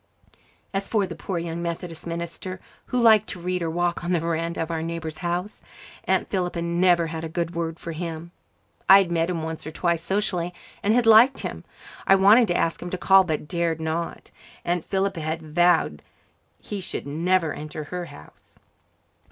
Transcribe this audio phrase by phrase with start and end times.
[0.73, 4.19] As for the poor young Methodist minister, who liked to read or walk on the
[4.19, 5.61] verandah of our neighbour's house,
[6.05, 8.31] Aunt Philippa never had a good word for him.
[8.89, 11.63] I had met him once or twice socially and had liked him.
[12.07, 14.31] I wanted to ask him to call but dared not
[14.65, 16.01] Aunt Philippa had vowed
[16.59, 18.57] he should never enter her house.